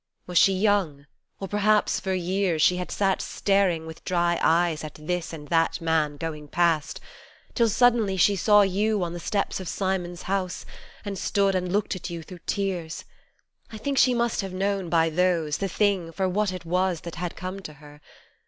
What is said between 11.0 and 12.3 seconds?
And stood and looked at You